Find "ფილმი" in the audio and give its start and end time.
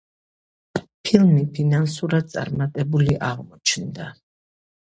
1.09-1.43